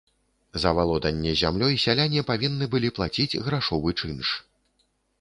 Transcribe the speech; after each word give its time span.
За 0.63 0.71
валоданне 0.79 1.33
зямлёй 1.43 1.77
сяляне 1.85 2.25
павінны 2.33 2.65
былі 2.75 2.93
плаціць 2.99 3.31
грашовы 3.45 3.99
чынш. 4.01 4.27